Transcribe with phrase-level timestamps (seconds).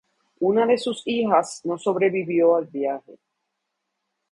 [0.39, 3.19] Una de sus hijas no sobrevivió al viaje.